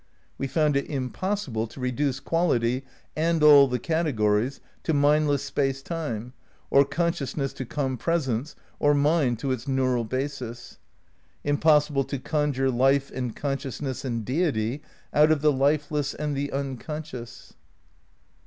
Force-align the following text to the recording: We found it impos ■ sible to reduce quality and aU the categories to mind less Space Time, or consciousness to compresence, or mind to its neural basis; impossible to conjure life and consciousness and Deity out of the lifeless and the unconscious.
We 0.39 0.47
found 0.47 0.75
it 0.75 0.87
impos 0.87 1.11
■ 1.11 1.11
sible 1.13 1.69
to 1.69 1.79
reduce 1.79 2.19
quality 2.19 2.83
and 3.15 3.43
aU 3.43 3.67
the 3.67 3.77
categories 3.77 4.59
to 4.81 4.95
mind 4.95 5.27
less 5.27 5.43
Space 5.43 5.83
Time, 5.83 6.33
or 6.71 6.83
consciousness 6.85 7.53
to 7.53 7.65
compresence, 7.67 8.55
or 8.79 8.95
mind 8.95 9.37
to 9.41 9.51
its 9.51 9.67
neural 9.67 10.03
basis; 10.03 10.79
impossible 11.43 12.05
to 12.05 12.17
conjure 12.17 12.71
life 12.71 13.11
and 13.13 13.35
consciousness 13.35 14.03
and 14.03 14.25
Deity 14.25 14.81
out 15.13 15.29
of 15.31 15.41
the 15.43 15.51
lifeless 15.51 16.15
and 16.15 16.35
the 16.35 16.51
unconscious. 16.51 17.53